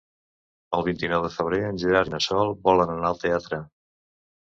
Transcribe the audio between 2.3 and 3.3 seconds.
Sol volen anar al